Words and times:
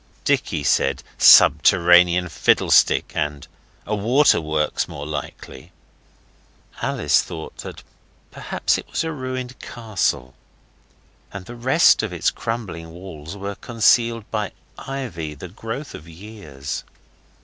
Dicky 0.23 0.63
said, 0.63 1.03
'Subterranean 1.19 2.27
fiddlestick!' 2.27 3.15
and 3.15 3.47
'A 3.85 3.95
waterworks, 3.97 4.87
more 4.87 5.05
likely.' 5.05 5.71
Alice 6.81 7.21
thought 7.21 7.83
perhaps 8.31 8.79
it 8.79 8.89
was 8.89 9.03
a 9.03 9.11
ruined 9.11 9.59
castle, 9.59 10.33
and 11.31 11.45
the 11.45 11.55
rest 11.55 12.01
of 12.01 12.11
its 12.11 12.31
crumbling 12.31 12.89
walls 12.89 13.37
were 13.37 13.53
concealed 13.53 14.23
by 14.31 14.53
ivy, 14.75 15.35
the 15.35 15.49
growth 15.49 15.93
of 15.93 16.09
years. 16.09 16.83